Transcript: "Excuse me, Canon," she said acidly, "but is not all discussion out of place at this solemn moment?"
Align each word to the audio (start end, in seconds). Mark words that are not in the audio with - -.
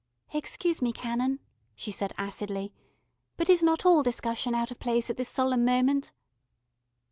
"Excuse 0.33 0.81
me, 0.81 0.91
Canon," 0.91 1.39
she 1.75 1.91
said 1.91 2.11
acidly, 2.17 2.73
"but 3.37 3.51
is 3.51 3.61
not 3.61 3.85
all 3.85 4.01
discussion 4.01 4.55
out 4.55 4.71
of 4.71 4.79
place 4.79 5.11
at 5.11 5.17
this 5.17 5.29
solemn 5.29 5.63
moment?" 5.63 6.11